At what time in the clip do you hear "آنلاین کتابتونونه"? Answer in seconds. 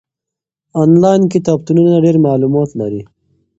0.83-1.95